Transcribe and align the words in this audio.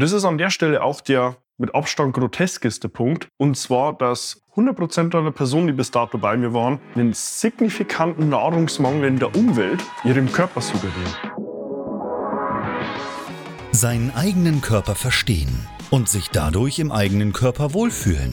Und 0.00 0.04
das 0.04 0.12
ist 0.12 0.24
an 0.24 0.38
der 0.38 0.48
Stelle 0.48 0.82
auch 0.82 1.02
der 1.02 1.36
mit 1.58 1.74
Abstand 1.74 2.14
groteskeste 2.14 2.88
Punkt. 2.88 3.28
Und 3.36 3.58
zwar, 3.58 3.92
dass 3.92 4.42
100% 4.56 5.14
aller 5.14 5.30
Personen, 5.30 5.66
die 5.66 5.74
bis 5.74 5.90
dato 5.90 6.16
bei 6.16 6.38
mir 6.38 6.54
waren, 6.54 6.80
einen 6.94 7.12
signifikanten 7.12 8.30
Nahrungsmangel 8.30 9.06
in 9.06 9.18
der 9.18 9.36
Umwelt 9.36 9.84
ihrem 10.02 10.32
Körper 10.32 10.62
suggerieren. 10.62 11.14
Seinen 13.72 14.10
eigenen 14.14 14.62
Körper 14.62 14.94
verstehen 14.94 15.68
und 15.90 16.08
sich 16.08 16.30
dadurch 16.30 16.78
im 16.78 16.92
eigenen 16.92 17.34
Körper 17.34 17.74
wohlfühlen. 17.74 18.32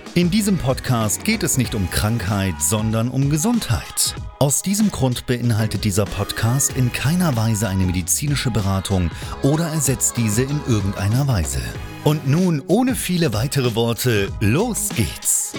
In 0.13 0.29
diesem 0.29 0.57
Podcast 0.57 1.23
geht 1.23 1.41
es 1.41 1.57
nicht 1.57 1.73
um 1.73 1.89
Krankheit, 1.89 2.55
sondern 2.59 3.07
um 3.07 3.29
Gesundheit. 3.29 4.13
Aus 4.39 4.61
diesem 4.61 4.91
Grund 4.91 5.25
beinhaltet 5.25 5.85
dieser 5.85 6.03
Podcast 6.03 6.75
in 6.75 6.91
keiner 6.91 7.37
Weise 7.37 7.69
eine 7.69 7.85
medizinische 7.85 8.51
Beratung 8.51 9.09
oder 9.41 9.67
ersetzt 9.67 10.17
diese 10.17 10.43
in 10.43 10.59
irgendeiner 10.67 11.29
Weise. 11.29 11.61
Und 12.03 12.27
nun, 12.27 12.61
ohne 12.67 12.95
viele 12.95 13.33
weitere 13.33 13.73
Worte, 13.73 14.27
los 14.41 14.89
geht's! 14.89 15.53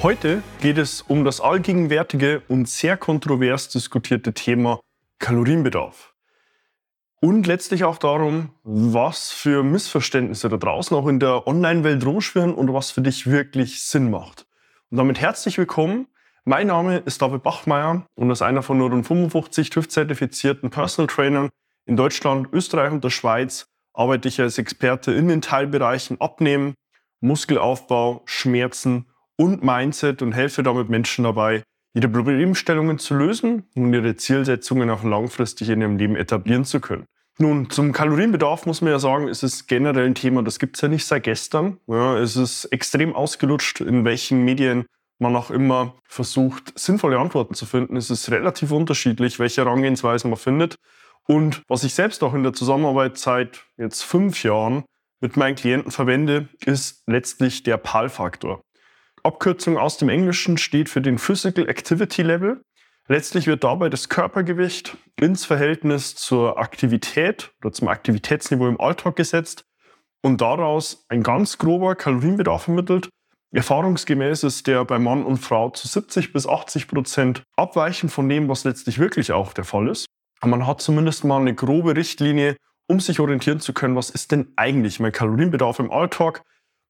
Heute 0.00 0.44
geht 0.60 0.78
es 0.78 1.02
um 1.02 1.24
das 1.24 1.40
allgegenwärtige 1.40 2.42
und 2.46 2.68
sehr 2.68 2.96
kontrovers 2.96 3.68
diskutierte 3.68 4.32
Thema 4.32 4.78
Kalorienbedarf. 5.18 6.11
Und 7.24 7.46
letztlich 7.46 7.84
auch 7.84 7.98
darum, 7.98 8.50
was 8.64 9.30
für 9.30 9.62
Missverständnisse 9.62 10.48
da 10.48 10.56
draußen 10.56 10.96
auch 10.96 11.06
in 11.06 11.20
der 11.20 11.46
Online-Welt 11.46 12.04
rumschwirren 12.04 12.52
und 12.52 12.74
was 12.74 12.90
für 12.90 13.00
dich 13.00 13.28
wirklich 13.28 13.84
Sinn 13.84 14.10
macht. 14.10 14.46
Und 14.90 14.98
damit 14.98 15.20
herzlich 15.20 15.56
willkommen 15.56 16.08
mein 16.44 16.66
Name 16.66 16.98
ist 16.98 17.22
David 17.22 17.44
Bachmeier 17.44 18.04
und 18.16 18.28
als 18.28 18.42
einer 18.42 18.64
von 18.64 18.76
nur 18.76 18.90
rund 18.90 19.06
55 19.06 19.70
TÜV-zertifizierten 19.70 20.70
Personal 20.70 21.06
Trainern 21.06 21.50
in 21.86 21.96
Deutschland, 21.96 22.48
Österreich 22.52 22.90
und 22.90 23.04
der 23.04 23.10
Schweiz 23.10 23.68
arbeite 23.92 24.26
ich 24.26 24.40
als 24.40 24.58
Experte 24.58 25.12
in 25.12 25.28
den 25.28 25.40
Teilbereichen 25.40 26.20
Abnehmen, 26.20 26.74
Muskelaufbau, 27.20 28.22
Schmerzen 28.24 29.06
und 29.36 29.62
Mindset 29.62 30.20
und 30.22 30.32
helfe 30.32 30.64
damit 30.64 30.88
Menschen 30.88 31.22
dabei, 31.22 31.62
ihre 31.94 32.08
Problemstellungen 32.08 32.98
zu 32.98 33.14
lösen 33.14 33.64
und 33.74 33.92
ihre 33.92 34.16
Zielsetzungen 34.16 34.90
auch 34.90 35.04
langfristig 35.04 35.68
in 35.68 35.80
ihrem 35.80 35.98
Leben 35.98 36.16
etablieren 36.16 36.64
zu 36.64 36.80
können. 36.80 37.06
Nun, 37.38 37.70
zum 37.70 37.92
Kalorienbedarf 37.92 38.66
muss 38.66 38.82
man 38.82 38.92
ja 38.92 38.98
sagen, 38.98 39.28
ist 39.28 39.42
es 39.42 39.66
generell 39.66 40.06
ein 40.06 40.14
Thema, 40.14 40.42
das 40.42 40.58
gibt 40.58 40.76
es 40.76 40.82
ja 40.82 40.88
nicht 40.88 41.06
seit 41.06 41.24
gestern. 41.24 41.78
Ja, 41.86 42.18
es 42.18 42.36
ist 42.36 42.66
extrem 42.66 43.14
ausgelutscht, 43.14 43.80
in 43.80 44.04
welchen 44.04 44.44
Medien 44.44 44.84
man 45.18 45.34
auch 45.36 45.50
immer 45.50 45.94
versucht, 46.08 46.78
sinnvolle 46.78 47.18
Antworten 47.18 47.54
zu 47.54 47.64
finden. 47.64 47.96
Es 47.96 48.10
ist 48.10 48.30
relativ 48.30 48.70
unterschiedlich, 48.70 49.38
welche 49.38 49.64
Herangehensweise 49.64 50.28
man 50.28 50.36
findet. 50.36 50.76
Und 51.26 51.62
was 51.68 51.84
ich 51.84 51.94
selbst 51.94 52.22
auch 52.22 52.34
in 52.34 52.42
der 52.42 52.52
Zusammenarbeit 52.52 53.16
seit 53.16 53.64
jetzt 53.78 54.02
fünf 54.02 54.42
Jahren 54.42 54.84
mit 55.20 55.36
meinen 55.36 55.54
Klienten 55.54 55.92
verwende, 55.92 56.48
ist 56.66 57.02
letztlich 57.06 57.62
der 57.62 57.76
PAL-Faktor. 57.76 58.60
Abkürzung 59.22 59.78
aus 59.78 59.98
dem 59.98 60.08
Englischen 60.08 60.58
steht 60.58 60.88
für 60.88 61.00
den 61.00 61.18
Physical 61.18 61.68
Activity 61.68 62.22
Level. 62.22 62.62
Letztlich 63.08 63.46
wird 63.46 63.64
dabei 63.64 63.88
das 63.88 64.08
Körpergewicht 64.08 64.96
ins 65.20 65.44
Verhältnis 65.44 66.14
zur 66.14 66.58
Aktivität 66.58 67.52
oder 67.60 67.72
zum 67.72 67.88
Aktivitätsniveau 67.88 68.68
im 68.68 68.80
Alltag 68.80 69.16
gesetzt 69.16 69.64
und 70.22 70.40
daraus 70.40 71.04
ein 71.08 71.22
ganz 71.22 71.58
grober 71.58 71.94
Kalorienbedarf 71.94 72.68
ermittelt, 72.68 73.08
Erfahrungsgemäß 73.54 74.44
ist 74.44 74.66
der 74.66 74.82
bei 74.86 74.98
Mann 74.98 75.24
und 75.24 75.36
Frau 75.36 75.68
zu 75.68 75.86
70 75.86 76.32
bis 76.32 76.46
80 76.46 76.88
Prozent 76.88 77.42
abweichend 77.54 78.10
von 78.10 78.26
dem, 78.26 78.48
was 78.48 78.64
letztlich 78.64 78.98
wirklich 78.98 79.32
auch 79.32 79.52
der 79.52 79.64
Fall 79.64 79.88
ist. 79.88 80.06
Aber 80.40 80.52
man 80.52 80.66
hat 80.66 80.80
zumindest 80.80 81.24
mal 81.24 81.40
eine 81.40 81.54
grobe 81.54 81.94
Richtlinie, 81.94 82.56
um 82.88 82.98
sich 82.98 83.20
orientieren 83.20 83.60
zu 83.60 83.74
können, 83.74 83.94
was 83.94 84.08
ist 84.08 84.32
denn 84.32 84.52
eigentlich 84.56 85.00
mein 85.00 85.12
Kalorienbedarf 85.12 85.80
im 85.80 85.92
Alltag. 85.92 86.42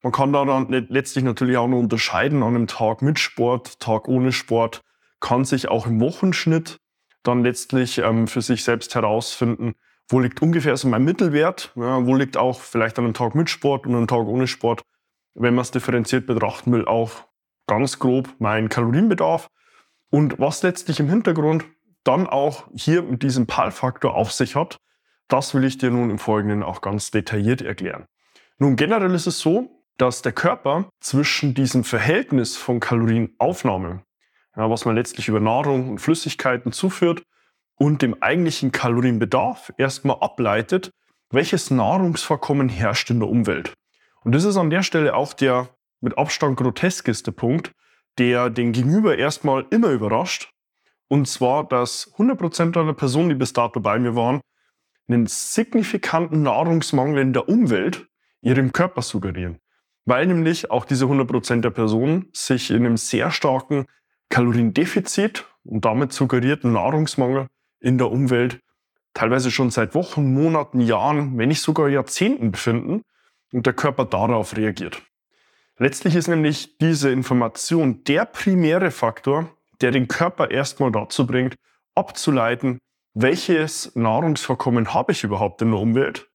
Man 0.03 0.11
kann 0.11 0.33
da 0.33 0.45
dann 0.45 0.67
letztlich 0.69 1.23
natürlich 1.23 1.57
auch 1.57 1.67
noch 1.67 1.79
unterscheiden 1.79 2.43
an 2.43 2.55
einem 2.55 2.67
Tag 2.67 3.01
mit 3.01 3.17
Sport, 3.19 3.79
Tag 3.79 4.07
ohne 4.07 4.31
Sport, 4.31 4.81
kann 5.19 5.45
sich 5.45 5.69
auch 5.69 5.87
im 5.87 5.99
Wochenschnitt 5.99 6.77
dann 7.23 7.43
letztlich 7.43 7.99
ähm, 7.99 8.27
für 8.27 8.41
sich 8.41 8.63
selbst 8.63 8.93
herausfinden, 8.93 9.73
wo 10.09 10.19
liegt 10.19 10.41
ungefähr 10.41 10.75
so 10.77 10.89
mein 10.89 11.05
Mittelwert, 11.05 11.71
ja, 11.75 12.05
wo 12.05 12.15
liegt 12.15 12.37
auch 12.37 12.59
vielleicht 12.59 12.99
an 12.99 13.05
einem 13.05 13.13
Tag 13.13 13.33
mit 13.33 13.49
Sport 13.49 13.87
und 13.87 13.95
einem 13.95 14.07
Tag 14.07 14.27
ohne 14.27 14.45
Sport 14.47 14.83
wenn 15.35 15.55
man 15.55 15.63
es 15.63 15.71
differenziert 15.71 16.25
betrachten 16.25 16.71
will, 16.71 16.85
auch 16.85 17.11
ganz 17.67 17.99
grob 17.99 18.29
mein 18.39 18.69
Kalorienbedarf 18.69 19.49
und 20.09 20.39
was 20.39 20.63
letztlich 20.63 20.99
im 20.99 21.09
Hintergrund 21.09 21.65
dann 22.03 22.27
auch 22.27 22.67
hier 22.75 23.01
mit 23.01 23.23
diesem 23.23 23.47
PAL-Faktor 23.47 24.15
auf 24.15 24.31
sich 24.31 24.55
hat, 24.55 24.77
das 25.27 25.53
will 25.53 25.63
ich 25.63 25.77
dir 25.77 25.89
nun 25.89 26.09
im 26.09 26.19
Folgenden 26.19 26.63
auch 26.63 26.81
ganz 26.81 27.11
detailliert 27.11 27.61
erklären. 27.61 28.05
Nun 28.57 28.75
generell 28.75 29.13
ist 29.15 29.25
es 29.25 29.39
so, 29.39 29.82
dass 29.97 30.21
der 30.21 30.31
Körper 30.31 30.89
zwischen 30.99 31.53
diesem 31.53 31.83
Verhältnis 31.83 32.55
von 32.55 32.79
Kalorienaufnahme, 32.79 34.03
ja, 34.55 34.69
was 34.69 34.85
man 34.85 34.95
letztlich 34.95 35.27
über 35.27 35.39
Nahrung 35.39 35.89
und 35.89 35.99
Flüssigkeiten 35.99 36.71
zuführt, 36.71 37.23
und 37.75 38.01
dem 38.01 38.21
eigentlichen 38.21 38.71
Kalorienbedarf 38.71 39.73
erstmal 39.77 40.17
ableitet, 40.19 40.91
welches 41.31 41.71
Nahrungsvorkommen 41.71 42.69
herrscht 42.69 43.09
in 43.09 43.19
der 43.19 43.29
Umwelt. 43.29 43.73
Und 44.23 44.33
das 44.33 44.43
ist 44.43 44.57
an 44.57 44.69
der 44.69 44.83
Stelle 44.83 45.15
auch 45.15 45.33
der 45.33 45.69
mit 45.99 46.17
Abstand 46.17 46.57
groteskeste 46.57 47.31
Punkt, 47.31 47.71
der 48.19 48.49
den 48.49 48.71
Gegenüber 48.71 49.17
erstmal 49.17 49.65
immer 49.71 49.89
überrascht. 49.89 50.51
Und 51.07 51.27
zwar, 51.27 51.67
dass 51.67 52.13
100% 52.17 52.77
aller 52.77 52.93
Personen, 52.93 53.29
die 53.29 53.35
bis 53.35 53.53
dato 53.53 53.79
bei 53.79 53.97
mir 53.99 54.15
waren, 54.15 54.41
einen 55.07 55.27
signifikanten 55.27 56.43
Nahrungsmangel 56.43 57.21
in 57.21 57.33
der 57.33 57.49
Umwelt 57.49 58.07
ihrem 58.41 58.71
Körper 58.71 59.01
suggerieren. 59.01 59.59
Weil 60.05 60.27
nämlich 60.27 60.69
auch 60.71 60.85
diese 60.85 61.05
100% 61.05 61.61
der 61.61 61.69
Personen 61.69 62.29
sich 62.33 62.71
in 62.71 62.85
einem 62.85 62.97
sehr 62.97 63.31
starken 63.31 63.85
Kaloriendefizit 64.29 65.45
und 65.63 65.85
damit 65.85 66.11
suggerierten 66.11 66.73
Nahrungsmangel 66.73 67.47
in 67.79 67.97
der 67.97 68.11
Umwelt 68.11 68.59
teilweise 69.13 69.51
schon 69.51 69.69
seit 69.69 69.95
Wochen, 69.95 70.33
Monaten, 70.33 70.81
Jahren, 70.81 71.37
wenn 71.37 71.49
nicht 71.49 71.61
sogar 71.61 71.87
Jahrzehnten 71.87 72.51
befinden 72.51 73.03
und 73.51 73.65
der 73.65 73.73
Körper 73.73 74.05
darauf 74.05 74.57
reagiert. 74.57 75.01
Letztlich 75.77 76.15
ist 76.15 76.27
nämlich 76.27 76.77
diese 76.77 77.11
Information 77.11 78.03
der 78.03 78.25
primäre 78.25 78.91
Faktor, 78.91 79.49
der 79.81 79.91
den 79.91 80.07
Körper 80.07 80.51
erstmal 80.51 80.91
dazu 80.91 81.25
bringt, 81.25 81.55
abzuleiten, 81.95 82.79
welches 83.13 83.95
Nahrungsvorkommen 83.95 84.93
habe 84.93 85.11
ich 85.11 85.23
überhaupt 85.23 85.61
in 85.61 85.71
der 85.71 85.79
Umwelt 85.79 86.29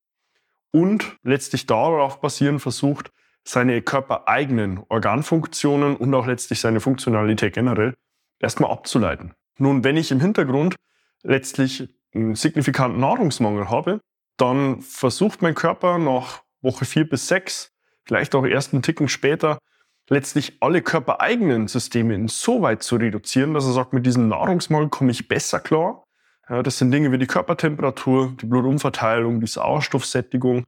und 0.71 1.17
letztlich 1.23 1.67
darauf 1.67 2.21
basierend 2.21 2.63
versucht, 2.63 3.11
seine 3.49 3.81
körpereigenen 3.81 4.83
Organfunktionen 4.89 5.97
und 5.97 6.13
auch 6.15 6.27
letztlich 6.27 6.61
seine 6.61 6.81
Funktionalität 6.81 7.55
generell 7.55 7.95
erstmal 8.39 8.71
abzuleiten. 8.71 9.33
Nun, 9.59 9.85
wenn 9.85 9.97
ich 9.97 10.11
im 10.11 10.21
Hintergrund 10.21 10.77
letztlich 11.23 11.89
einen 12.15 12.35
signifikanten 12.35 13.01
Nahrungsmangel 13.01 13.71
habe, 13.71 14.01
dann 14.37 14.83
versucht 14.83 15.41
mein 15.41 15.55
Körper 15.55 15.99
nach 15.99 16.43
Woche 16.61 16.85
vier 16.85 17.09
bis 17.09 17.27
sechs, 17.27 17.73
vielleicht 18.05 18.35
auch 18.35 18.45
erst 18.45 18.75
einen 18.75 18.83
Ticken 18.83 19.09
später, 19.09 19.59
letztlich 20.11 20.59
alle 20.61 20.83
körpereigenen 20.83 21.69
Systeme 21.69 22.15
insoweit 22.15 22.83
zu 22.83 22.97
reduzieren, 22.97 23.55
dass 23.55 23.65
er 23.65 23.73
sagt, 23.73 23.95
mit 23.95 24.05
diesem 24.05 24.29
Nahrungsmangel 24.29 24.91
komme 24.91 25.11
ich 25.11 25.27
besser 25.27 25.61
klar. 25.61 26.05
Ja, 26.51 26.63
das 26.63 26.79
sind 26.79 26.91
Dinge 26.91 27.13
wie 27.13 27.19
die 27.19 27.27
Körpertemperatur, 27.27 28.35
die 28.41 28.47
Blutumverteilung, 28.47 29.41
die 29.41 29.47
Sauerstoffsättigung 29.47 30.65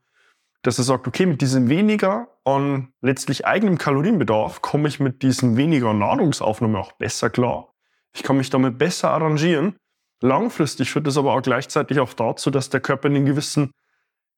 dass 0.62 0.78
er 0.78 0.84
sagt, 0.84 1.06
okay, 1.06 1.26
mit 1.26 1.40
diesem 1.40 1.68
weniger 1.68 2.28
an 2.44 2.92
letztlich 3.00 3.46
eigenem 3.46 3.78
Kalorienbedarf 3.78 4.62
komme 4.62 4.88
ich 4.88 5.00
mit 5.00 5.22
diesem 5.22 5.56
weniger 5.56 5.92
Nahrungsaufnahme 5.92 6.78
auch 6.78 6.92
besser 6.92 7.30
klar. 7.30 7.72
Ich 8.12 8.22
kann 8.22 8.36
mich 8.36 8.50
damit 8.50 8.78
besser 8.78 9.10
arrangieren. 9.10 9.76
Langfristig 10.22 10.90
führt 10.90 11.06
das 11.06 11.16
aber 11.16 11.34
auch 11.34 11.42
gleichzeitig 11.42 12.00
auch 12.00 12.12
dazu, 12.12 12.50
dass 12.50 12.70
der 12.70 12.80
Körper 12.80 13.08
in 13.08 13.16
einen 13.16 13.26
gewissen 13.26 13.72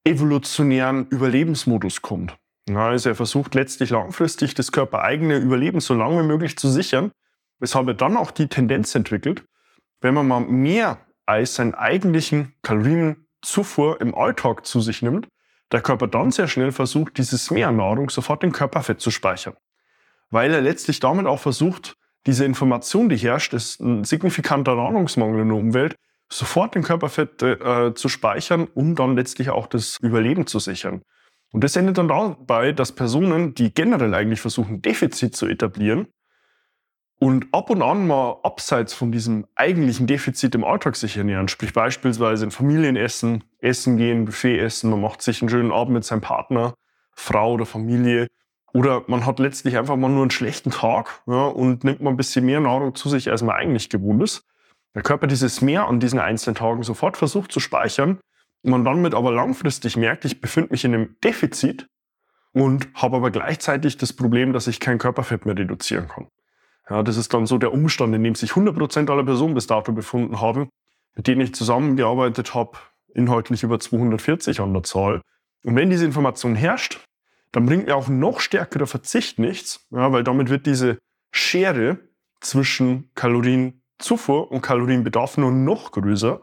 evolutionären 0.04 1.06
Überlebensmodus 1.08 2.02
kommt. 2.02 2.36
Also 2.72 3.10
er 3.10 3.14
versucht 3.14 3.54
letztlich 3.54 3.90
langfristig 3.90 4.54
das 4.54 4.72
körpereigene 4.72 5.38
Überleben 5.38 5.80
so 5.80 5.94
lange 5.94 6.22
wie 6.22 6.26
möglich 6.26 6.56
zu 6.56 6.68
sichern, 6.68 7.10
weshalb 7.58 7.88
er 7.88 7.94
dann 7.94 8.16
auch 8.16 8.30
die 8.30 8.48
Tendenz 8.48 8.94
entwickelt, 8.94 9.44
wenn 10.00 10.14
man 10.14 10.28
mal 10.28 10.40
mehr 10.40 10.98
als 11.26 11.56
seinen 11.56 11.74
eigentlichen 11.74 12.54
Kalorienzufuhr 12.62 14.00
im 14.00 14.14
Alltag 14.14 14.66
zu 14.66 14.80
sich 14.80 15.02
nimmt, 15.02 15.28
der 15.72 15.80
Körper 15.80 16.06
dann 16.06 16.30
sehr 16.30 16.48
schnell 16.48 16.72
versucht, 16.72 17.18
dieses 17.18 17.50
Mehrnahrung 17.50 18.10
sofort 18.10 18.44
im 18.44 18.52
Körperfett 18.52 19.00
zu 19.00 19.10
speichern. 19.10 19.54
Weil 20.30 20.52
er 20.52 20.60
letztlich 20.60 21.00
damit 21.00 21.26
auch 21.26 21.40
versucht, 21.40 21.96
diese 22.26 22.44
Information, 22.44 23.08
die 23.08 23.16
herrscht, 23.16 23.52
ist 23.54 23.80
ein 23.80 24.04
signifikanter 24.04 24.76
Nahrungsmangel 24.76 25.42
in 25.42 25.48
der 25.48 25.56
Umwelt, 25.56 25.96
sofort 26.30 26.76
im 26.76 26.82
Körperfett 26.82 27.42
äh, 27.42 27.94
zu 27.94 28.08
speichern, 28.08 28.68
um 28.74 28.94
dann 28.94 29.16
letztlich 29.16 29.50
auch 29.50 29.66
das 29.66 29.98
Überleben 30.00 30.46
zu 30.46 30.58
sichern. 30.58 31.02
Und 31.52 31.64
das 31.64 31.76
endet 31.76 31.98
dann 31.98 32.08
dabei, 32.08 32.72
dass 32.72 32.92
Personen, 32.92 33.54
die 33.54 33.74
generell 33.74 34.14
eigentlich 34.14 34.40
versuchen, 34.40 34.80
Defizit 34.80 35.36
zu 35.36 35.46
etablieren 35.46 36.08
und 37.22 37.46
ab 37.52 37.70
und 37.70 37.82
an 37.82 38.08
mal 38.08 38.40
abseits 38.42 38.92
von 38.92 39.12
diesem 39.12 39.46
eigentlichen 39.54 40.08
Defizit 40.08 40.56
im 40.56 40.64
Alltag 40.64 40.96
sich 40.96 41.16
ernähren, 41.16 41.46
sprich 41.46 41.72
beispielsweise 41.72 42.46
in 42.46 42.50
Familienessen, 42.50 43.44
essen 43.60 43.96
gehen, 43.96 44.24
Buffet 44.24 44.58
essen, 44.58 44.90
man 44.90 45.00
macht 45.00 45.22
sich 45.22 45.40
einen 45.40 45.48
schönen 45.48 45.70
Abend 45.70 45.94
mit 45.94 46.04
seinem 46.04 46.20
Partner, 46.20 46.74
Frau 47.12 47.52
oder 47.52 47.64
Familie, 47.64 48.26
oder 48.72 49.04
man 49.06 49.24
hat 49.24 49.38
letztlich 49.38 49.78
einfach 49.78 49.94
mal 49.94 50.08
nur 50.08 50.22
einen 50.22 50.32
schlechten 50.32 50.72
Tag 50.72 51.22
ja, 51.28 51.44
und 51.44 51.84
nimmt 51.84 52.00
mal 52.00 52.10
ein 52.10 52.16
bisschen 52.16 52.44
mehr 52.44 52.58
Nahrung 52.58 52.96
zu 52.96 53.08
sich, 53.08 53.30
als 53.30 53.42
man 53.42 53.54
eigentlich 53.54 53.88
gewohnt 53.88 54.22
ist. 54.24 54.44
Der 54.96 55.02
Körper 55.02 55.28
dieses 55.28 55.60
Mehr 55.60 55.86
an 55.86 56.00
diesen 56.00 56.18
einzelnen 56.18 56.56
Tagen 56.56 56.82
sofort 56.82 57.16
versucht 57.16 57.52
zu 57.52 57.60
speichern 57.60 58.18
man 58.62 58.84
dann 58.84 59.02
mit 59.02 59.14
aber 59.14 59.32
langfristig 59.32 59.96
merkt, 59.96 60.24
ich 60.24 60.40
befinde 60.40 60.70
mich 60.70 60.84
in 60.84 60.94
einem 60.94 61.16
Defizit 61.22 61.88
und 62.52 62.88
habe 62.94 63.16
aber 63.16 63.30
gleichzeitig 63.30 63.96
das 63.96 64.12
Problem, 64.12 64.52
dass 64.52 64.66
ich 64.66 64.80
kein 64.80 64.98
Körperfett 64.98 65.46
mehr 65.46 65.56
reduzieren 65.56 66.08
kann. 66.08 66.28
Ja, 66.88 67.02
das 67.02 67.16
ist 67.16 67.32
dann 67.32 67.46
so 67.46 67.58
der 67.58 67.72
Umstand, 67.72 68.14
in 68.14 68.24
dem 68.24 68.34
sich 68.34 68.52
100% 68.52 69.10
aller 69.10 69.24
Personen 69.24 69.54
bis 69.54 69.66
dato 69.66 69.92
befunden 69.92 70.40
haben, 70.40 70.68
mit 71.14 71.26
denen 71.26 71.40
ich 71.40 71.54
zusammengearbeitet 71.54 72.54
habe, 72.54 72.78
inhaltlich 73.14 73.62
über 73.62 73.78
240 73.78 74.60
an 74.60 74.72
der 74.72 74.82
Zahl. 74.82 75.20
Und 75.64 75.76
wenn 75.76 75.90
diese 75.90 76.04
Information 76.04 76.54
herrscht, 76.54 77.00
dann 77.52 77.66
bringt 77.66 77.86
mir 77.86 77.96
auch 77.96 78.08
noch 78.08 78.40
stärkerer 78.40 78.86
Verzicht 78.86 79.38
nichts, 79.38 79.86
ja, 79.90 80.10
weil 80.10 80.24
damit 80.24 80.48
wird 80.48 80.66
diese 80.66 80.98
Schere 81.30 81.98
zwischen 82.40 83.10
Kalorienzufuhr 83.14 84.50
und 84.50 84.62
Kalorienbedarf 84.62 85.38
nur 85.38 85.52
noch 85.52 85.92
größer. 85.92 86.42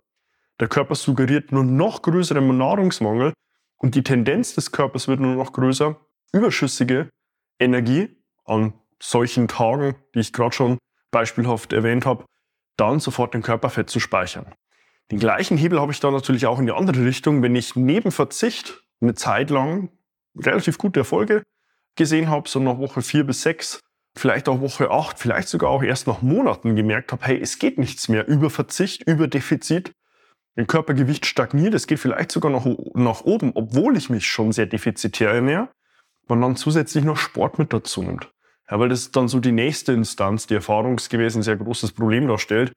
Der 0.59 0.67
Körper 0.67 0.95
suggeriert 0.95 1.51
nur 1.51 1.63
noch 1.63 2.01
größeren 2.01 2.57
Nahrungsmangel 2.57 3.33
und 3.77 3.95
die 3.95 4.03
Tendenz 4.03 4.55
des 4.55 4.71
Körpers 4.71 5.07
wird 5.07 5.19
nur 5.19 5.35
noch 5.35 5.51
größer, 5.53 5.99
überschüssige 6.31 7.09
Energie 7.59 8.15
an 8.45 8.73
solchen 9.01 9.47
Tagen, 9.47 9.95
die 10.13 10.19
ich 10.19 10.33
gerade 10.33 10.55
schon 10.55 10.77
beispielhaft 11.11 11.73
erwähnt 11.73 12.05
habe, 12.05 12.25
dann 12.77 12.99
sofort 12.99 13.35
im 13.35 13.41
Körperfett 13.41 13.89
zu 13.89 13.99
speichern. 13.99 14.53
Den 15.11 15.19
gleichen 15.19 15.57
Hebel 15.57 15.79
habe 15.79 15.91
ich 15.91 15.99
dann 15.99 16.13
natürlich 16.13 16.45
auch 16.45 16.59
in 16.59 16.67
die 16.67 16.71
andere 16.71 17.03
Richtung, 17.03 17.41
wenn 17.41 17.55
ich 17.55 17.75
neben 17.75 18.11
Verzicht 18.11 18.83
eine 19.01 19.15
Zeit 19.15 19.49
lang 19.49 19.89
relativ 20.37 20.77
gute 20.77 21.01
Erfolge 21.01 21.43
gesehen 21.95 22.29
habe, 22.29 22.47
so 22.47 22.59
nach 22.59 22.77
Woche 22.77 23.01
vier 23.01 23.23
bis 23.23 23.41
sechs, 23.41 23.79
vielleicht 24.15 24.47
auch 24.47 24.61
Woche 24.61 24.91
acht, 24.91 25.19
vielleicht 25.19 25.47
sogar 25.47 25.69
auch 25.71 25.83
erst 25.83 26.07
nach 26.07 26.21
Monaten 26.21 26.75
gemerkt 26.75 27.11
habe, 27.11 27.25
hey, 27.25 27.41
es 27.41 27.59
geht 27.59 27.77
nichts 27.77 28.07
mehr 28.07 28.27
über 28.27 28.49
Verzicht, 28.49 29.03
über 29.07 29.27
Defizit. 29.27 29.91
Mein 30.55 30.67
Körpergewicht 30.67 31.25
stagniert, 31.25 31.73
es 31.73 31.87
geht 31.87 31.99
vielleicht 31.99 32.31
sogar 32.31 32.51
noch 32.51 32.65
nach 32.93 33.21
oben, 33.21 33.51
obwohl 33.55 33.97
ich 33.97 34.09
mich 34.09 34.27
schon 34.27 34.51
sehr 34.51 34.65
defizitär 34.65 35.31
ernähre, 35.31 35.69
man 36.27 36.41
dann 36.41 36.55
zusätzlich 36.55 37.03
noch 37.03 37.17
Sport 37.17 37.59
mit 37.59 37.73
dazu 37.73 38.03
nimmt. 38.03 38.29
Ja, 38.69 38.79
weil 38.79 38.89
das 38.89 39.01
ist 39.01 39.15
dann 39.15 39.27
so 39.27 39.39
die 39.39 39.51
nächste 39.51 39.93
Instanz, 39.93 40.47
die 40.47 40.53
erfahrungsgemäß 40.53 41.35
ein 41.35 41.43
sehr 41.43 41.57
großes 41.57 41.91
Problem 41.93 42.27
darstellt. 42.27 42.71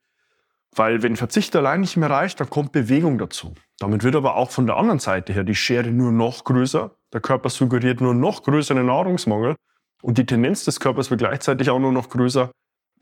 Weil 0.75 1.03
wenn 1.03 1.17
Verzicht 1.17 1.55
allein 1.55 1.83
nicht 1.83 1.99
mehr 1.99 2.09
reicht, 2.09 2.41
dann 2.41 2.49
kommt 2.49 2.73
Bewegung 2.73 3.19
dazu. 3.19 3.55
Damit 3.79 4.05
wird 4.05 4.17
aber 4.17 4.37
auch 4.37 4.50
von 4.50 4.67
der 4.67 4.79
anderen 4.79 5.00
Seite 5.00 5.35
her 5.35 5.44
die 5.44 5.55
Schere 5.55 5.91
nur 5.91 6.12
noch 6.12 6.44
größer. 6.44 6.97
Der 7.12 7.21
Körper 7.21 7.50
suggeriert 7.50 8.00
nur 8.00 8.15
noch 8.15 8.43
größeren 8.43 8.87
Nahrungsmangel 8.87 9.56
und 10.00 10.17
die 10.17 10.25
Tendenz 10.25 10.65
des 10.65 10.81
Körpers 10.81 11.11
wird 11.11 11.21
gleichzeitig 11.21 11.69
auch 11.69 11.79
nur 11.79 11.93
noch 11.93 12.09
größer, 12.09 12.50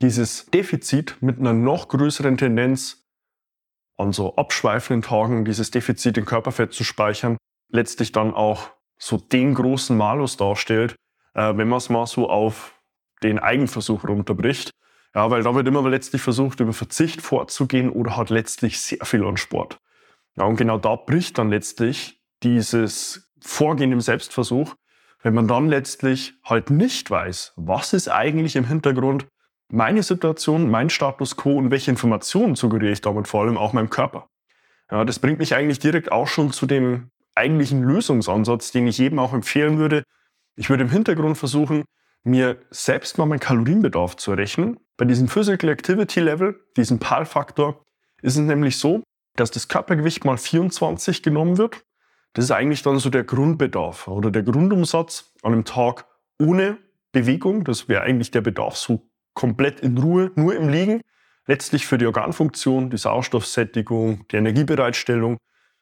dieses 0.01 0.47
Defizit 0.47 1.15
mit 1.21 1.39
einer 1.39 1.53
noch 1.53 1.87
größeren 1.87 2.35
Tendenz 2.35 3.05
an 3.97 4.11
so 4.11 4.35
abschweifenden 4.35 5.01
Tagen, 5.01 5.45
dieses 5.45 5.71
Defizit 5.71 6.17
in 6.17 6.25
Körperfett 6.25 6.73
zu 6.73 6.83
speichern, 6.83 7.37
letztlich 7.69 8.11
dann 8.11 8.33
auch 8.33 8.71
so 8.97 9.17
den 9.17 9.53
großen 9.53 9.95
Malus 9.95 10.35
darstellt, 10.35 10.95
äh, 11.35 11.55
wenn 11.55 11.69
man 11.69 11.77
es 11.77 11.89
mal 11.89 12.05
so 12.05 12.29
auf 12.29 12.80
den 13.23 13.39
Eigenversuch 13.39 14.03
runterbricht. 14.07 14.71
Ja, 15.13 15.29
weil 15.29 15.43
da 15.43 15.53
wird 15.53 15.67
immer 15.67 15.87
letztlich 15.89 16.21
versucht, 16.21 16.59
über 16.61 16.73
Verzicht 16.73 17.21
vorzugehen 17.21 17.89
oder 17.89 18.15
hat 18.15 18.29
letztlich 18.29 18.79
sehr 18.79 19.05
viel 19.05 19.25
an 19.25 19.37
Sport. 19.37 19.77
Ja, 20.37 20.45
und 20.45 20.55
genau 20.55 20.77
da 20.77 20.95
bricht 20.95 21.37
dann 21.37 21.49
letztlich 21.49 22.21
dieses 22.43 23.29
Vorgehen 23.41 23.91
im 23.91 24.01
Selbstversuch, 24.01 24.75
wenn 25.21 25.33
man 25.33 25.47
dann 25.47 25.67
letztlich 25.67 26.33
halt 26.43 26.69
nicht 26.69 27.11
weiß, 27.11 27.53
was 27.57 27.93
ist 27.93 28.07
eigentlich 28.07 28.55
im 28.55 28.65
Hintergrund 28.65 29.27
meine 29.71 30.03
Situation, 30.03 30.69
mein 30.69 30.89
Status 30.89 31.37
quo 31.37 31.57
und 31.57 31.71
welche 31.71 31.91
Informationen 31.91 32.55
suggeriere 32.55 32.91
ich 32.91 33.01
damit 33.01 33.27
vor 33.27 33.43
allem 33.43 33.57
auch 33.57 33.73
meinem 33.73 33.89
Körper. 33.89 34.27
Ja, 34.89 35.05
das 35.05 35.19
bringt 35.19 35.39
mich 35.39 35.55
eigentlich 35.55 35.79
direkt 35.79 36.11
auch 36.11 36.27
schon 36.27 36.51
zu 36.51 36.65
dem 36.65 37.09
eigentlichen 37.35 37.81
Lösungsansatz, 37.81 38.71
den 38.71 38.87
ich 38.87 38.97
jedem 38.97 39.19
auch 39.19 39.33
empfehlen 39.33 39.77
würde. 39.77 40.03
Ich 40.55 40.69
würde 40.69 40.83
im 40.83 40.89
Hintergrund 40.89 41.37
versuchen, 41.37 41.85
mir 42.23 42.57
selbst 42.69 43.17
mal 43.17 43.25
meinen 43.25 43.39
Kalorienbedarf 43.39 44.15
zu 44.15 44.31
errechnen. 44.31 44.79
Bei 44.97 45.05
diesem 45.05 45.27
Physical 45.27 45.69
Activity 45.69 46.19
Level, 46.19 46.59
diesem 46.77 46.99
PAL-Faktor, 46.99 47.83
ist 48.21 48.37
es 48.37 48.41
nämlich 48.41 48.77
so, 48.77 49.03
dass 49.35 49.51
das 49.51 49.67
Körpergewicht 49.67 50.25
mal 50.25 50.37
24 50.37 51.23
genommen 51.23 51.57
wird. 51.57 51.83
Das 52.33 52.45
ist 52.45 52.51
eigentlich 52.51 52.83
dann 52.83 52.99
so 52.99 53.09
der 53.09 53.23
Grundbedarf 53.23 54.07
oder 54.07 54.31
der 54.31 54.43
Grundumsatz 54.43 55.33
an 55.41 55.53
einem 55.53 55.65
Tag 55.65 56.05
ohne 56.39 56.77
Bewegung. 57.11 57.63
Das 57.63 57.89
wäre 57.89 58.01
eigentlich 58.01 58.31
der 58.31 58.41
Bedarf 58.41 58.77
so 58.77 59.09
komplett 59.33 59.79
in 59.79 59.97
Ruhe, 59.97 60.31
nur 60.35 60.55
im 60.55 60.69
Liegen. 60.69 61.01
Letztlich 61.47 61.87
für 61.87 61.97
die 61.97 62.05
Organfunktion, 62.05 62.89
die 62.89 62.97
Sauerstoffsättigung, 62.97 64.27
die 64.29 64.35
Energiebereitstellung 64.37 65.37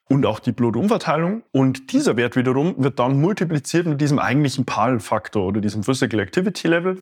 und 0.09 0.25
auch 0.25 0.39
die 0.39 0.51
Blutumverteilung. 0.51 1.43
Und 1.51 1.93
dieser 1.93 2.17
Wert 2.17 2.35
wiederum 2.35 2.75
wird 2.77 2.99
dann 2.99 3.21
multipliziert 3.21 3.85
mit 3.85 4.01
diesem 4.01 4.19
eigentlichen 4.19 4.65
PAL-Faktor 4.65 5.45
oder 5.45 5.61
diesem 5.61 5.83
Physical 5.83 6.19
Activity 6.19 6.67
Level. 6.67 6.99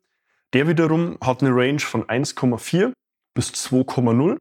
Der 0.54 0.68
wiederum 0.68 1.18
hat 1.22 1.42
eine 1.42 1.56
Range 1.56 1.80
von 1.80 2.04
1,4 2.04 2.92
bis 3.34 3.50
2,0. 3.52 4.38